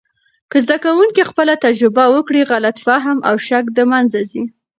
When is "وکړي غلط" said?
2.09-2.77